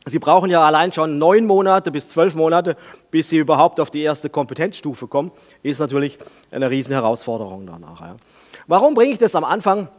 Sie 0.07 0.19
brauchen 0.19 0.49
ja 0.49 0.65
allein 0.65 0.91
schon 0.91 1.17
neun 1.17 1.45
Monate 1.45 1.91
bis 1.91 2.07
zwölf 2.09 2.35
Monate, 2.35 2.75
bis 3.11 3.29
Sie 3.29 3.37
überhaupt 3.37 3.79
auf 3.79 3.89
die 3.89 4.01
erste 4.01 4.29
Kompetenzstufe 4.29 5.07
kommen. 5.07 5.31
Ist 5.63 5.79
natürlich 5.79 6.17
eine 6.51 6.69
riesen 6.69 6.93
Herausforderung 6.93 7.65
danach. 7.67 8.01
Ja. 8.01 8.15
Warum 8.67 8.93
bringe 8.93 9.11
ich 9.11 9.17
das 9.17 9.35
am 9.35 9.43
Anfang 9.43 9.89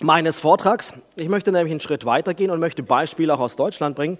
meines 0.00 0.40
Vortrags? 0.40 0.92
Ich 1.18 1.28
möchte 1.28 1.52
nämlich 1.52 1.72
einen 1.72 1.80
Schritt 1.80 2.04
weitergehen 2.04 2.50
und 2.50 2.60
möchte 2.60 2.82
Beispiele 2.82 3.34
auch 3.34 3.40
aus 3.40 3.56
Deutschland 3.56 3.96
bringen, 3.96 4.18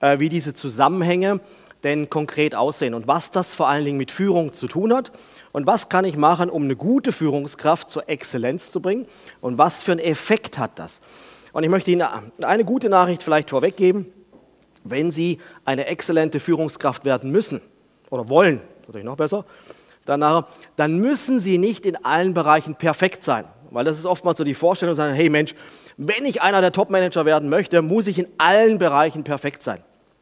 äh, 0.00 0.18
wie 0.18 0.28
diese 0.28 0.54
Zusammenhänge 0.54 1.40
denn 1.84 2.10
konkret 2.10 2.54
aussehen 2.54 2.94
und 2.94 3.06
was 3.06 3.30
das 3.30 3.54
vor 3.54 3.68
allen 3.68 3.84
Dingen 3.84 3.98
mit 3.98 4.10
Führung 4.10 4.52
zu 4.52 4.66
tun 4.66 4.94
hat 4.94 5.12
und 5.52 5.66
was 5.66 5.88
kann 5.88 6.04
ich 6.04 6.16
machen, 6.16 6.50
um 6.50 6.64
eine 6.64 6.76
gute 6.76 7.12
Führungskraft 7.12 7.90
zur 7.90 8.08
Exzellenz 8.08 8.70
zu 8.70 8.80
bringen 8.80 9.06
und 9.40 9.58
was 9.58 9.82
für 9.82 9.92
einen 9.92 10.00
Effekt 10.00 10.58
hat 10.58 10.78
das. 10.78 11.00
Und 11.52 11.62
ich 11.62 11.70
möchte 11.70 11.90
Ihnen 11.90 12.06
eine 12.42 12.64
gute 12.64 12.88
Nachricht 12.88 13.22
vielleicht 13.22 13.50
vorweggeben. 13.50 14.12
Wenn 14.90 15.12
Sie 15.12 15.38
eine 15.64 15.86
exzellente 15.86 16.40
Führungskraft 16.40 17.04
werden 17.04 17.30
müssen 17.30 17.60
oder 18.10 18.28
wollen, 18.28 18.60
natürlich 18.82 19.04
noch 19.04 19.16
besser, 19.16 19.44
danach, 20.04 20.46
dann 20.76 20.98
müssen 20.98 21.40
Sie 21.40 21.58
nicht 21.58 21.86
in 21.86 22.04
allen 22.04 22.34
Bereichen 22.34 22.76
perfekt 22.76 23.24
sein. 23.24 23.44
Weil 23.70 23.84
das 23.84 23.98
ist 23.98 24.06
oftmals 24.06 24.38
so 24.38 24.44
die 24.44 24.54
Vorstellung, 24.54 24.94
sagen, 24.94 25.14
hey 25.14 25.28
Mensch, 25.28 25.54
wenn 25.96 26.24
ich 26.24 26.42
einer 26.42 26.60
der 26.60 26.72
Top-Manager 26.72 27.24
werden 27.24 27.48
möchte, 27.48 27.82
muss 27.82 28.06
ich 28.06 28.18
in 28.18 28.28
allen 28.38 28.78
Bereichen 28.78 29.24
perfekt 29.24 29.62
sein. 29.62 29.80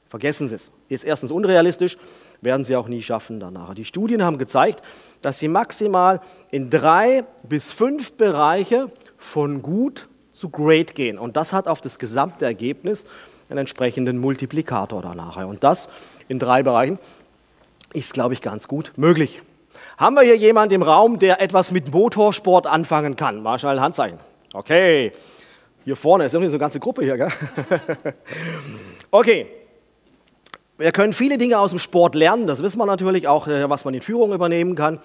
Vergessen 0.09 0.49
Sie 0.49 0.54
es. 0.54 0.71
Ist 0.88 1.04
erstens 1.04 1.30
unrealistisch, 1.30 1.99
werden 2.40 2.64
Sie 2.64 2.76
auch 2.76 2.88
nie 2.88 3.02
schaffen 3.02 3.40
danach. 3.40 3.75
Die 3.75 3.85
Studien 3.85 4.23
haben 4.23 4.38
gezeigt, 4.38 4.83
dass 5.23 5.38
Sie 5.38 5.49
maximal 5.49 6.21
in 6.50 6.71
drei 6.71 7.25
bis 7.42 7.73
fünf 7.73 8.12
Bereiche 8.12 8.92
von 9.16 9.62
gut 9.62 10.09
zu 10.30 10.50
great 10.50 10.94
gehen. 10.94 11.18
Und 11.18 11.37
das 11.37 11.52
hat 11.52 11.66
auf 11.66 11.80
das 11.80 11.99
gesamte 11.99 12.44
Ergebnis 12.44 13.06
einen 13.49 13.59
entsprechenden 13.59 14.19
Multiplikator 14.19 15.03
danach. 15.03 15.37
Und 15.45 15.65
das 15.65 15.89
in 16.29 16.39
drei 16.39 16.63
Bereichen 16.63 16.99
ist, 17.93 18.15
glaube 18.15 18.35
ich, 18.35 18.43
ganz 18.43 18.69
gut 18.69 18.93
möglich. 18.97 19.43
Haben 19.97 20.17
wir 20.17 20.23
hier 20.23 20.37
jemanden 20.37 20.75
im 20.75 20.83
Raum, 20.83 21.19
der 21.19 21.41
etwas 21.41 21.71
mit 21.71 21.93
Motorsport 21.93 22.67
anfangen 22.67 23.17
kann? 23.17 23.43
Mal 23.43 23.59
schnell 23.59 23.81
Handzeichen. 23.81 24.19
Okay. 24.53 25.13
Hier 25.85 25.97
vorne 25.97 26.25
ist 26.25 26.35
irgendwie 26.35 26.51
so 26.51 26.55
eine 26.55 26.61
ganze 26.61 26.81
Gruppe 26.81 27.03
hier, 27.03 27.17
gell? 27.17 27.29
Okay. 29.11 29.47
Wir 30.77 30.91
können 30.91 31.13
viele 31.13 31.39
Dinge 31.39 31.61
aus 31.61 31.71
dem 31.71 31.79
Sport 31.79 32.17
lernen, 32.17 32.49
das 32.49 32.61
wissen 32.61 32.79
wir 32.79 32.87
natürlich 32.87 33.29
auch, 33.29 33.47
äh, 33.47 33.71
was 33.71 33.85
man 33.85 33.95
in 33.95 34.03
Führung 34.03 34.33
übernehmen 34.33 34.75
kann. 34.75 34.99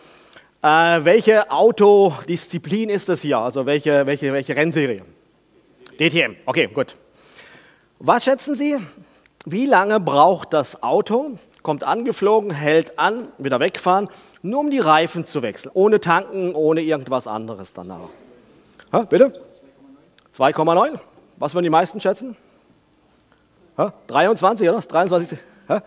Äh, 0.64 1.06
welche 1.06 1.52
Autodisziplin 1.52 2.90
ist 2.90 3.08
das 3.08 3.22
hier? 3.22 3.38
Also 3.38 3.68
welche, 3.68 4.08
welche, 4.08 4.34
welche 4.34 4.56
Rennserie? 4.56 5.04
DTM. 6.00 6.38
Okay, 6.46 6.68
gut. 6.74 6.96
Was 8.00 8.24
schätzen 8.24 8.56
Sie? 8.56 8.78
Wie 9.46 9.66
lange 9.66 10.00
braucht 10.00 10.54
das 10.54 10.82
Auto? 10.82 11.38
Kommt 11.64 11.84
angeflogen, 11.84 12.52
hält 12.52 12.98
an, 12.98 13.28
wieder 13.38 13.60
wegfahren, 13.60 14.08
nur 14.42 14.62
um 14.62 14.72
die 14.72 14.80
Reifen 14.80 15.26
zu 15.28 15.42
wechseln, 15.42 15.72
ohne 15.74 16.00
tanken, 16.00 16.56
ohne 16.56 16.82
irgendwas 16.82 17.28
anderes 17.28 17.74
danach. 17.74 18.08
Ha, 18.94 19.02
bitte? 19.02 19.42
2,9. 20.34 20.98
Was 21.36 21.54
würden 21.54 21.66
die 21.66 21.70
meisten 21.70 22.00
schätzen? 22.00 22.38
Ha? 23.78 23.94
23, 24.08 24.70
oder? 24.70 24.80
23. 24.80 25.38
Ha? 25.68 25.84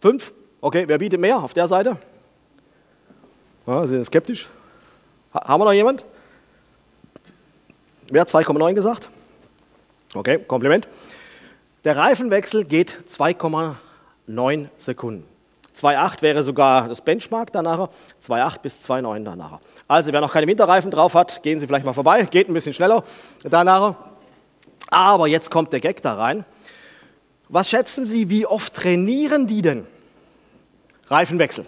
5? 0.00 0.32
Okay, 0.62 0.84
wer 0.86 0.96
bietet 0.96 1.20
mehr 1.20 1.38
auf 1.38 1.52
der 1.52 1.68
Seite? 1.68 1.98
Ja, 3.66 3.86
sind 3.86 4.06
skeptisch? 4.06 4.48
Ha, 5.34 5.48
haben 5.48 5.60
wir 5.60 5.66
noch 5.66 5.72
jemand? 5.72 6.06
Wer 8.08 8.22
hat 8.22 8.28
2,9 8.28 8.72
gesagt? 8.72 9.10
Okay, 10.14 10.38
Kompliment. 10.38 10.88
Der 11.84 11.96
Reifenwechsel 11.96 12.62
geht 12.62 12.96
2,9 13.08 14.68
Sekunden. 14.76 15.24
2,8 15.74 16.22
wäre 16.22 16.42
sogar 16.44 16.86
das 16.86 17.00
Benchmark 17.00 17.50
danach, 17.52 17.88
2,8 18.22 18.60
bis 18.60 18.88
2,9 18.88 19.24
danach. 19.24 19.58
Also 19.88 20.12
wer 20.12 20.20
noch 20.20 20.32
keine 20.32 20.46
Winterreifen 20.46 20.92
drauf 20.92 21.14
hat, 21.14 21.42
gehen 21.42 21.58
Sie 21.58 21.66
vielleicht 21.66 21.84
mal 21.84 21.92
vorbei, 21.92 22.24
geht 22.24 22.48
ein 22.48 22.54
bisschen 22.54 22.72
schneller 22.72 23.02
danach. 23.42 23.96
Aber 24.90 25.26
jetzt 25.26 25.50
kommt 25.50 25.72
der 25.72 25.80
Gag 25.80 26.02
da 26.02 26.14
rein. 26.14 26.44
Was 27.48 27.68
schätzen 27.68 28.04
Sie, 28.04 28.30
wie 28.30 28.46
oft 28.46 28.74
trainieren 28.74 29.48
die 29.48 29.62
denn? 29.62 29.86
Reifenwechsel. 31.08 31.66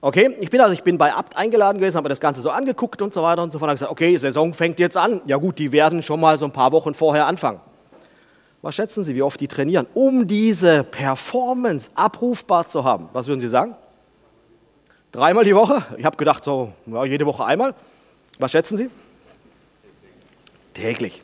Okay, 0.00 0.36
ich 0.40 0.48
bin 0.50 0.60
also 0.60 0.72
ich 0.72 0.82
bin 0.82 0.96
bei 0.96 1.12
Abt 1.12 1.36
eingeladen 1.36 1.78
gewesen, 1.78 1.96
habe 1.96 2.06
mir 2.06 2.10
das 2.10 2.20
Ganze 2.20 2.40
so 2.40 2.50
angeguckt 2.50 3.02
und 3.02 3.12
so 3.12 3.22
weiter 3.22 3.42
und 3.42 3.52
so 3.52 3.58
fort. 3.58 3.70
Ich 3.70 3.74
gesagt, 3.74 3.92
okay, 3.92 4.16
Saison 4.16 4.54
fängt 4.54 4.78
jetzt 4.78 4.96
an. 4.96 5.20
Ja 5.26 5.36
gut, 5.36 5.58
die 5.58 5.70
werden 5.70 6.02
schon 6.02 6.20
mal 6.20 6.38
so 6.38 6.46
ein 6.46 6.52
paar 6.52 6.72
Wochen 6.72 6.94
vorher 6.94 7.26
anfangen. 7.26 7.60
Was 8.64 8.76
schätzen 8.76 9.04
Sie, 9.04 9.14
wie 9.14 9.20
oft 9.20 9.38
die 9.38 9.46
trainieren, 9.46 9.86
um 9.92 10.26
diese 10.26 10.84
Performance 10.84 11.90
abrufbar 11.94 12.66
zu 12.66 12.82
haben? 12.82 13.10
Was 13.12 13.28
würden 13.28 13.40
Sie 13.40 13.48
sagen? 13.48 13.76
Dreimal 15.12 15.44
die 15.44 15.54
Woche? 15.54 15.84
Ich 15.98 16.06
habe 16.06 16.16
gedacht, 16.16 16.42
so 16.44 16.72
ja, 16.86 17.04
jede 17.04 17.26
Woche 17.26 17.44
einmal. 17.44 17.74
Was 18.38 18.52
schätzen 18.52 18.78
Sie? 18.78 18.88
Täglich. 20.72 21.22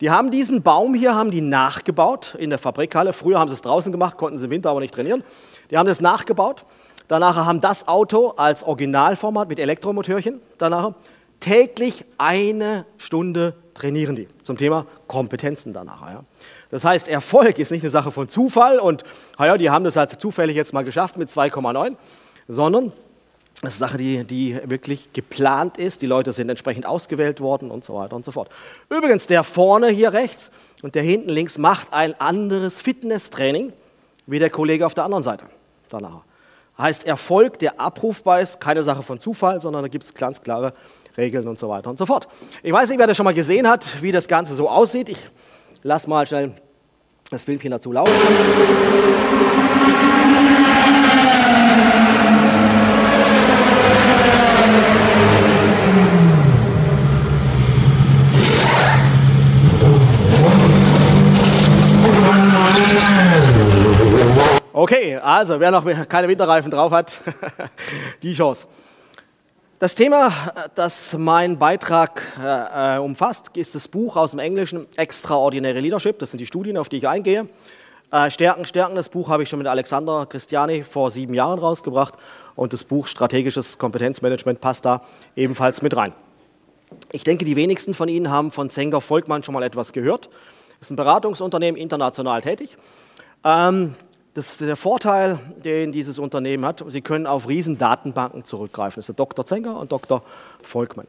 Die 0.00 0.10
haben 0.10 0.30
diesen 0.30 0.62
Baum 0.62 0.94
hier 0.94 1.16
haben 1.16 1.32
die 1.32 1.40
nachgebaut 1.40 2.36
in 2.38 2.50
der 2.50 2.60
Fabrikhalle. 2.60 3.14
Früher 3.14 3.40
haben 3.40 3.48
sie 3.48 3.54
es 3.54 3.62
draußen 3.62 3.90
gemacht, 3.90 4.16
konnten 4.16 4.38
sie 4.38 4.44
im 4.44 4.52
Winter 4.52 4.70
aber 4.70 4.78
nicht 4.78 4.94
trainieren. 4.94 5.24
Die 5.72 5.76
haben 5.76 5.88
das 5.88 6.00
nachgebaut 6.00 6.64
Danach 7.10 7.34
haben 7.34 7.60
das 7.60 7.88
Auto 7.88 8.34
als 8.36 8.62
Originalformat 8.62 9.48
mit 9.48 9.58
Elektromotörchen. 9.58 10.40
Danach 10.58 10.94
täglich 11.40 12.04
eine 12.18 12.86
Stunde 12.98 13.56
trainieren 13.74 14.14
die 14.14 14.28
zum 14.44 14.56
Thema 14.56 14.86
Kompetenzen 15.08 15.72
danach. 15.72 16.02
Ja. 16.02 16.24
Das 16.70 16.84
heißt, 16.84 17.08
Erfolg 17.08 17.58
ist 17.58 17.70
nicht 17.70 17.82
eine 17.82 17.90
Sache 17.90 18.10
von 18.10 18.28
Zufall 18.28 18.78
und 18.78 19.04
ja, 19.38 19.56
die 19.56 19.70
haben 19.70 19.84
das 19.84 19.96
halt 19.96 20.20
zufällig 20.20 20.56
jetzt 20.56 20.72
mal 20.72 20.84
geschafft 20.84 21.16
mit 21.16 21.28
2,9, 21.28 21.96
sondern 22.48 22.92
das 23.62 23.74
ist 23.74 23.82
eine 23.82 23.88
Sache, 23.90 23.98
die, 23.98 24.24
die 24.24 24.58
wirklich 24.64 25.12
geplant 25.12 25.76
ist. 25.76 26.00
Die 26.02 26.06
Leute 26.06 26.32
sind 26.32 26.48
entsprechend 26.48 26.86
ausgewählt 26.86 27.40
worden 27.40 27.70
und 27.70 27.84
so 27.84 27.94
weiter 27.94 28.16
und 28.16 28.24
so 28.24 28.32
fort. 28.32 28.48
Übrigens, 28.88 29.26
der 29.26 29.44
vorne 29.44 29.88
hier 29.88 30.12
rechts 30.12 30.50
und 30.82 30.94
der 30.94 31.02
hinten 31.02 31.28
links 31.28 31.58
macht 31.58 31.92
ein 31.92 32.18
anderes 32.20 32.80
Fitnesstraining 32.80 33.72
wie 34.26 34.38
der 34.38 34.50
Kollege 34.50 34.86
auf 34.86 34.94
der 34.94 35.04
anderen 35.04 35.24
Seite 35.24 35.44
danach 35.88 36.22
heißt 36.80 37.06
Erfolg, 37.06 37.58
der 37.58 37.78
abrufbar 37.78 38.40
ist, 38.40 38.60
keine 38.60 38.82
Sache 38.82 39.02
von 39.02 39.20
Zufall, 39.20 39.60
sondern 39.60 39.82
da 39.82 39.88
gibt 39.88 40.04
es 40.04 40.14
ganz 40.14 40.40
klare 40.42 40.72
Regeln 41.16 41.46
und 41.46 41.58
so 41.58 41.68
weiter 41.68 41.90
und 41.90 41.98
so 41.98 42.06
fort. 42.06 42.28
Ich 42.62 42.72
weiß 42.72 42.88
nicht, 42.88 42.98
wer 42.98 43.06
das 43.06 43.16
schon 43.16 43.24
mal 43.24 43.34
gesehen 43.34 43.68
hat, 43.68 44.02
wie 44.02 44.12
das 44.12 44.28
Ganze 44.28 44.54
so 44.54 44.68
aussieht. 44.68 45.08
Ich 45.08 45.18
lasse 45.82 46.08
mal 46.08 46.26
schnell 46.26 46.52
das 47.30 47.44
Filmchen 47.44 47.70
dazu 47.70 47.92
laufen. 47.92 48.12
Okay, 64.72 65.16
also 65.16 65.60
wer 65.60 65.70
noch 65.70 65.84
keine 66.08 66.26
Winterreifen 66.26 66.70
drauf 66.70 66.90
hat, 66.90 67.18
die 68.22 68.32
Chance. 68.32 68.66
Das 69.80 69.94
Thema, 69.94 70.30
das 70.74 71.16
mein 71.16 71.58
Beitrag 71.58 72.20
äh, 72.38 72.98
umfasst, 72.98 73.56
ist 73.56 73.74
das 73.74 73.88
Buch 73.88 74.14
aus 74.14 74.32
dem 74.32 74.38
Englischen 74.38 74.86
Extraordinary 74.98 75.80
Leadership. 75.80 76.18
Das 76.18 76.32
sind 76.32 76.38
die 76.38 76.44
Studien, 76.44 76.76
auf 76.76 76.90
die 76.90 76.98
ich 76.98 77.08
eingehe. 77.08 77.48
Äh, 78.12 78.30
Stärken, 78.30 78.66
Stärken, 78.66 78.94
das 78.94 79.08
Buch 79.08 79.30
habe 79.30 79.42
ich 79.42 79.48
schon 79.48 79.58
mit 79.58 79.66
Alexander 79.66 80.26
Christiani 80.26 80.82
vor 80.82 81.10
sieben 81.10 81.32
Jahren 81.32 81.58
rausgebracht. 81.58 82.16
Und 82.56 82.74
das 82.74 82.84
Buch 82.84 83.06
Strategisches 83.06 83.78
Kompetenzmanagement 83.78 84.60
passt 84.60 84.84
da 84.84 85.00
ebenfalls 85.34 85.80
mit 85.80 85.96
rein. 85.96 86.12
Ich 87.10 87.24
denke, 87.24 87.46
die 87.46 87.56
wenigsten 87.56 87.94
von 87.94 88.10
Ihnen 88.10 88.28
haben 88.28 88.50
von 88.50 88.68
Zenger 88.68 89.00
Volkmann 89.00 89.42
schon 89.44 89.54
mal 89.54 89.62
etwas 89.62 89.94
gehört. 89.94 90.28
Das 90.78 90.88
ist 90.88 90.90
ein 90.90 90.96
Beratungsunternehmen, 90.96 91.80
international 91.80 92.42
tätig. 92.42 92.76
Ähm, 93.44 93.94
das 94.34 94.52
ist 94.52 94.60
der 94.60 94.76
Vorteil, 94.76 95.38
den 95.64 95.92
dieses 95.92 96.18
Unternehmen 96.18 96.64
hat. 96.64 96.84
Sie 96.88 97.00
können 97.00 97.26
auf 97.26 97.48
riesen 97.48 97.78
Datenbanken 97.78 98.44
zurückgreifen. 98.44 98.96
Das 98.96 99.08
ist 99.08 99.18
der 99.18 99.24
Dr. 99.24 99.44
Zenger 99.44 99.78
und 99.78 99.90
Dr. 99.90 100.22
Volkmann. 100.62 101.06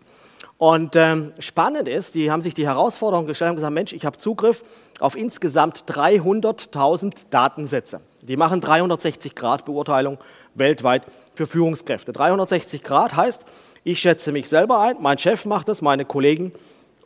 Und 0.58 0.96
ähm, 0.96 1.34
spannend 1.40 1.88
ist, 1.88 2.13
die 2.13 2.32
haben 2.32 2.42
sich 2.42 2.54
die 2.54 2.68
Herausforderung 2.68 3.25
gestellt 3.25 3.50
und 3.50 3.56
gesagt, 3.56 3.74
Mensch, 3.74 3.94
ich 3.94 4.06
habe 4.06 4.18
Zugriff 4.18 4.63
auf 5.00 5.16
insgesamt 5.16 5.86
300.000 5.88 7.13
Datensätze. 7.32 8.01
Die 8.22 8.38
machen 8.38 8.62
360 8.62 9.34
Grad 9.34 9.66
Beurteilung 9.66 10.20
weltweit 10.54 11.08
für 11.34 11.48
Führungskräfte. 11.48 12.13
360 12.13 12.84
Grad 12.84 13.16
heißt, 13.16 13.44
ich 13.84 14.00
schätze 14.00 14.32
mich 14.32 14.48
selber 14.48 14.80
ein, 14.80 14.98
mein 15.00 15.18
Chef 15.18 15.46
macht 15.46 15.68
das, 15.68 15.82
meine 15.82 16.06
Kollegen 16.06 16.51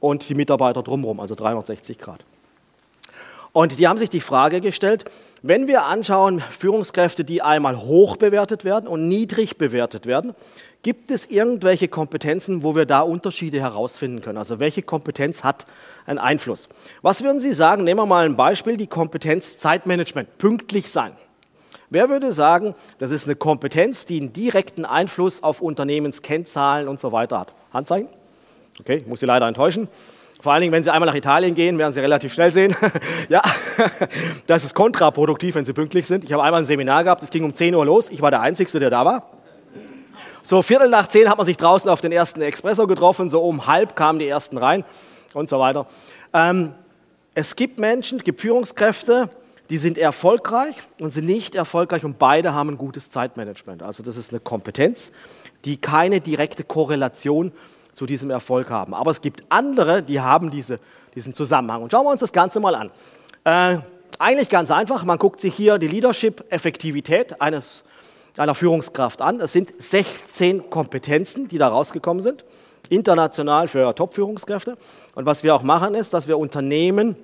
und 0.01 0.27
die 0.27 0.35
Mitarbeiter 0.35 0.83
drumherum, 0.83 1.21
also 1.21 1.35
360 1.35 1.97
Grad. 1.97 2.25
Und 3.53 3.79
die 3.79 3.87
haben 3.87 3.97
sich 3.97 4.09
die 4.09 4.19
Frage 4.19 4.59
gestellt, 4.59 5.05
wenn 5.47 5.67
wir 5.67 5.83
anschauen, 5.83 6.39
Führungskräfte, 6.39 7.23
die 7.23 7.43
einmal 7.43 7.77
hoch 7.77 8.17
bewertet 8.17 8.65
werden 8.65 8.87
und 8.87 9.07
niedrig 9.07 9.59
bewertet 9.59 10.07
werden, 10.07 10.33
gibt 10.81 11.11
es 11.11 11.27
irgendwelche 11.27 11.87
Kompetenzen, 11.87 12.63
wo 12.63 12.75
wir 12.75 12.87
da 12.87 13.01
Unterschiede 13.01 13.59
herausfinden 13.59 14.23
können? 14.23 14.39
Also 14.39 14.59
welche 14.59 14.81
Kompetenz 14.81 15.43
hat 15.43 15.67
einen 16.07 16.17
Einfluss? 16.17 16.67
Was 17.03 17.23
würden 17.23 17.39
Sie 17.39 17.53
sagen? 17.53 17.83
Nehmen 17.83 17.99
wir 17.99 18.07
mal 18.07 18.25
ein 18.25 18.35
Beispiel, 18.35 18.75
die 18.75 18.87
Kompetenz 18.87 19.59
Zeitmanagement, 19.59 20.39
pünktlich 20.39 20.89
sein. 20.89 21.11
Wer 21.91 22.09
würde 22.09 22.31
sagen, 22.31 22.73
das 22.97 23.11
ist 23.11 23.25
eine 23.25 23.35
Kompetenz, 23.35 24.05
die 24.05 24.19
einen 24.19 24.33
direkten 24.33 24.83
Einfluss 24.83 25.43
auf 25.43 25.61
Unternehmenskennzahlen 25.61 26.87
und 26.87 26.99
so 26.99 27.11
weiter 27.11 27.39
hat? 27.39 27.53
Handzeichen? 27.71 28.09
Okay, 28.79 28.97
ich 28.97 29.05
muss 29.05 29.19
Sie 29.19 29.27
leider 29.27 29.47
enttäuschen. 29.47 29.89
Vor 30.45 30.53
allen 30.53 30.61
Dingen, 30.61 30.73
wenn 30.73 30.83
Sie 30.83 30.93
einmal 30.93 31.07
nach 31.07 31.15
Italien 31.15 31.55
gehen, 31.55 31.79
werden 31.79 31.91
Sie 31.91 31.99
relativ 31.99 32.31
schnell 32.31 32.51
sehen. 32.51 32.75
ja, 33.29 33.41
das 34.45 34.63
ist 34.63 34.75
kontraproduktiv, 34.75 35.55
wenn 35.55 35.65
Sie 35.65 35.73
pünktlich 35.73 36.05
sind. 36.05 36.23
Ich 36.23 36.31
habe 36.31 36.43
einmal 36.43 36.61
ein 36.61 36.65
Seminar 36.65 37.03
gehabt, 37.03 37.23
es 37.23 37.31
ging 37.31 37.43
um 37.43 37.55
10 37.55 37.73
Uhr 37.73 37.83
los. 37.83 38.11
Ich 38.11 38.21
war 38.21 38.29
der 38.29 38.41
Einzige, 38.41 38.79
der 38.79 38.91
da 38.91 39.03
war. 39.03 39.31
So 40.43 40.61
Viertel 40.61 40.89
nach 40.89 41.07
zehn 41.07 41.31
hat 41.31 41.37
man 41.37 41.47
sich 41.47 41.57
draußen 41.57 41.89
auf 41.89 41.99
den 41.99 42.11
ersten 42.11 42.43
Espresso 42.43 42.85
getroffen. 42.85 43.27
So 43.27 43.41
um 43.41 43.65
halb 43.65 43.95
kamen 43.95 44.19
die 44.19 44.27
ersten 44.27 44.59
rein 44.59 44.85
und 45.33 45.49
so 45.49 45.59
weiter. 45.59 45.87
Ähm, 46.31 46.75
es 47.33 47.55
gibt 47.55 47.79
Menschen, 47.79 48.19
es 48.19 48.23
gibt 48.23 48.39
Führungskräfte, 48.39 49.29
die 49.71 49.77
sind 49.79 49.97
erfolgreich 49.97 50.75
und 50.99 51.09
sind 51.09 51.25
nicht 51.25 51.55
erfolgreich 51.55 52.05
und 52.05 52.19
beide 52.19 52.53
haben 52.53 52.69
ein 52.69 52.77
gutes 52.77 53.09
Zeitmanagement. 53.09 53.81
Also 53.81 54.03
das 54.03 54.15
ist 54.15 54.29
eine 54.29 54.41
Kompetenz, 54.41 55.11
die 55.65 55.77
keine 55.77 56.19
direkte 56.19 56.63
Korrelation 56.63 57.51
zu 57.95 58.05
diesem 58.05 58.29
Erfolg 58.29 58.69
haben. 58.69 58.93
Aber 58.93 59.09
es 59.09 59.21
gibt 59.21 59.43
andere, 59.49 60.03
die 60.03 60.21
haben 60.21 60.51
diese, 60.51 60.79
diesen 61.15 61.33
Zusammenhang. 61.33 61.81
Und 61.81 61.91
schauen 61.91 62.05
wir 62.05 62.11
uns 62.11 62.19
das 62.19 62.33
Ganze 62.33 62.59
mal 62.59 62.75
an. 62.75 62.91
Äh, 63.45 63.79
eigentlich 64.19 64.49
ganz 64.49 64.69
einfach, 64.69 65.03
man 65.03 65.17
guckt 65.17 65.39
sich 65.39 65.55
hier 65.55 65.77
die 65.77 65.87
Leadership-Effektivität 65.87 67.41
eines, 67.41 67.83
einer 68.37 68.53
Führungskraft 68.53 69.21
an. 69.21 69.39
Es 69.39 69.53
sind 69.53 69.73
16 69.77 70.69
Kompetenzen, 70.69 71.47
die 71.47 71.57
da 71.57 71.69
rausgekommen 71.69 72.21
sind, 72.21 72.45
international 72.89 73.67
für 73.67 73.95
Top-Führungskräfte. 73.95 74.77
Und 75.15 75.25
was 75.25 75.43
wir 75.43 75.55
auch 75.55 75.63
machen, 75.63 75.95
ist, 75.95 76.13
dass 76.13 76.27
wir 76.27 76.37
Unternehmen 76.37 77.15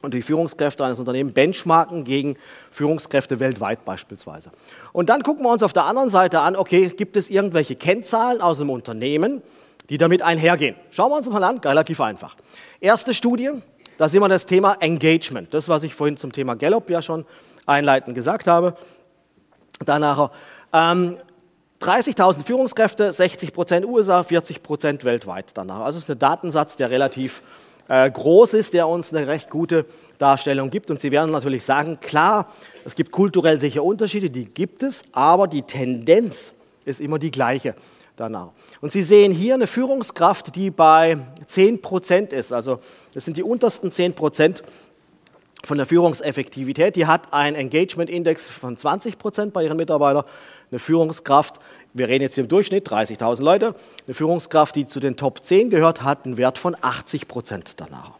und 0.00 0.14
die 0.14 0.22
Führungskräfte 0.22 0.84
eines 0.84 0.98
Unternehmens 0.98 1.34
benchmarken 1.34 2.04
gegen 2.04 2.36
Führungskräfte 2.70 3.40
weltweit 3.40 3.84
beispielsweise. 3.84 4.50
Und 4.92 5.08
dann 5.08 5.22
gucken 5.22 5.44
wir 5.44 5.50
uns 5.50 5.62
auf 5.62 5.72
der 5.72 5.84
anderen 5.84 6.08
Seite 6.08 6.40
an, 6.40 6.56
okay, 6.56 6.88
gibt 6.88 7.16
es 7.16 7.30
irgendwelche 7.30 7.74
Kennzahlen 7.74 8.40
aus 8.40 8.58
dem 8.58 8.70
Unternehmen, 8.70 9.42
die 9.90 9.98
damit 9.98 10.22
einhergehen? 10.22 10.76
Schauen 10.90 11.10
wir 11.10 11.16
uns 11.16 11.28
mal 11.28 11.42
an, 11.44 11.58
relativ 11.58 12.00
einfach. 12.00 12.36
Erste 12.80 13.14
Studie, 13.14 13.50
da 13.96 14.08
sehen 14.08 14.20
wir 14.20 14.28
das 14.28 14.46
Thema 14.46 14.76
Engagement. 14.80 15.52
Das, 15.52 15.68
was 15.68 15.82
ich 15.82 15.94
vorhin 15.94 16.16
zum 16.16 16.32
Thema 16.32 16.54
Gallup 16.54 16.88
ja 16.90 17.02
schon 17.02 17.24
einleitend 17.66 18.14
gesagt 18.14 18.46
habe. 18.46 18.74
Danach 19.84 20.30
ähm, 20.72 21.16
30.000 21.80 22.44
Führungskräfte, 22.44 23.12
60 23.12 23.52
Prozent 23.52 23.86
USA, 23.86 24.24
40 24.24 24.62
Prozent 24.62 25.04
weltweit 25.04 25.52
danach. 25.54 25.80
Also 25.80 25.98
es 25.98 26.04
ist 26.04 26.10
ein 26.10 26.18
Datensatz, 26.18 26.76
der 26.76 26.90
relativ 26.90 27.42
äh, 27.88 28.10
groß 28.10 28.54
ist, 28.54 28.74
der 28.74 28.88
uns 28.88 29.14
eine 29.14 29.26
recht 29.26 29.48
gute 29.48 29.86
Darstellung 30.18 30.70
gibt. 30.70 30.90
Und 30.90 30.98
Sie 30.98 31.10
werden 31.12 31.30
natürlich 31.30 31.64
sagen, 31.64 32.00
klar, 32.00 32.48
es 32.84 32.94
gibt 32.94 33.12
kulturell 33.12 33.58
sicher 33.58 33.84
Unterschiede, 33.84 34.28
die 34.30 34.46
gibt 34.46 34.82
es, 34.82 35.02
aber 35.12 35.46
die 35.46 35.62
Tendenz 35.62 36.52
ist 36.84 37.00
immer 37.00 37.18
die 37.18 37.30
gleiche 37.30 37.74
danach. 38.20 38.50
Und 38.80 38.92
Sie 38.92 39.02
sehen 39.02 39.32
hier 39.32 39.54
eine 39.54 39.66
Führungskraft, 39.66 40.54
die 40.54 40.70
bei 40.70 41.18
10 41.46 41.80
Prozent 41.82 42.32
ist. 42.32 42.52
Also 42.52 42.80
das 43.14 43.24
sind 43.24 43.36
die 43.36 43.42
untersten 43.42 43.92
10 43.92 44.14
Prozent 44.14 44.62
von 45.64 45.76
der 45.76 45.86
Führungseffektivität. 45.86 46.96
Die 46.96 47.06
hat 47.06 47.32
einen 47.32 47.56
Engagement-Index 47.56 48.48
von 48.48 48.76
20 48.76 49.18
Prozent 49.18 49.52
bei 49.52 49.64
ihren 49.64 49.76
Mitarbeitern. 49.76 50.24
Eine 50.70 50.78
Führungskraft, 50.78 51.58
wir 51.94 52.08
reden 52.08 52.22
jetzt 52.22 52.34
hier 52.34 52.44
im 52.44 52.48
Durchschnitt 52.48 52.88
30.000 52.88 53.42
Leute, 53.42 53.74
eine 54.06 54.14
Führungskraft, 54.14 54.76
die 54.76 54.86
zu 54.86 55.00
den 55.00 55.16
Top 55.16 55.44
10 55.44 55.70
gehört, 55.70 56.02
hat 56.02 56.26
einen 56.26 56.36
Wert 56.36 56.58
von 56.58 56.76
80 56.80 57.26
Prozent 57.26 57.80
danach. 57.80 58.12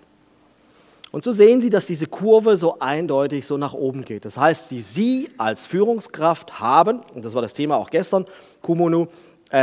Und 1.10 1.24
so 1.24 1.32
sehen 1.32 1.60
Sie, 1.60 1.70
dass 1.70 1.86
diese 1.86 2.06
Kurve 2.06 2.56
so 2.56 2.80
eindeutig 2.80 3.46
so 3.46 3.56
nach 3.56 3.72
oben 3.72 4.04
geht. 4.04 4.24
Das 4.24 4.36
heißt, 4.36 4.70
die 4.70 4.82
Sie 4.82 5.30
als 5.38 5.64
Führungskraft 5.64 6.60
haben, 6.60 7.00
und 7.14 7.24
das 7.24 7.34
war 7.34 7.40
das 7.40 7.54
Thema 7.54 7.76
auch 7.76 7.88
gestern, 7.88 8.26
Kumunu, 8.60 9.04
äh, 9.04 9.06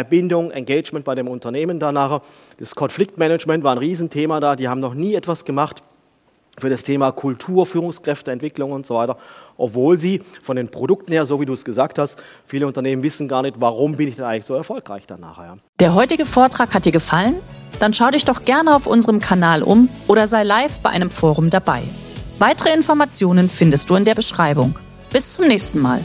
Bindung, 0.10 0.52
Engagement 0.52 1.06
bei 1.06 1.16
dem 1.16 1.28
Unternehmen 1.28 1.80
danach. 1.80 2.22
Das 2.58 2.76
Konfliktmanagement 2.76 3.64
war 3.64 3.74
ein 3.74 3.78
Riesenthema 3.78 4.40
da. 4.40 4.56
Die 4.56 4.68
haben 4.68 4.80
noch 4.80 4.94
nie 4.94 5.16
etwas 5.16 5.46
gemacht 5.46 5.84
für 6.58 6.70
das 6.70 6.84
Thema 6.84 7.12
Kultur, 7.12 7.66
Führungskräfteentwicklung 7.66 8.72
und 8.72 8.86
so 8.86 8.96
weiter, 8.96 9.18
obwohl 9.58 9.98
sie 9.98 10.22
von 10.42 10.56
den 10.56 10.70
Produkten 10.70 11.12
her, 11.12 11.26
so 11.26 11.42
wie 11.42 11.46
du 11.46 11.54
es 11.54 11.66
gesagt 11.66 12.00
hast, 12.00 12.18
viele 12.46 12.66
Unternehmen 12.68 13.04
wissen 13.04 13.28
gar 13.28 13.42
nicht, 13.42 13.58
warum 13.60 13.98
bin 13.98 14.08
ich 14.08 14.16
denn 14.16 14.26
eigentlich 14.26 14.46
so 14.46 14.56
erfolgreich 14.56 15.06
dann 15.08 15.20
nachher. 15.20 15.58
Der 15.80 15.96
heutige 15.96 16.26
Vortrag 16.26 16.74
hat 16.74 16.86
dir 16.86 16.92
gefallen? 16.92 17.36
Dann 17.80 17.94
schau 17.94 18.10
dich 18.10 18.24
doch 18.24 18.46
gerne 18.46 18.74
auf 18.74 18.88
unserem 18.88 19.20
Kanal 19.20 19.64
um 19.64 19.90
oder 20.08 20.28
sei 20.28 20.44
live 20.44 20.80
bei 20.80 20.90
einem 20.90 21.12
Forum 21.12 21.50
dabei. 21.50 21.84
Weitere 22.40 22.74
Informationen 22.74 23.50
findest 23.50 23.90
du 23.90 23.96
in 23.96 24.06
der 24.06 24.16
Beschreibung. 24.16 24.80
Bis 25.12 25.34
zum 25.34 25.48
nächsten 25.48 25.80
Mal. 25.82 26.02